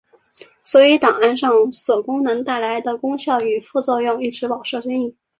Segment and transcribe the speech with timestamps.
[0.63, 5.15] 所以档案上锁功能带来的功效与副作用一直饱受争议。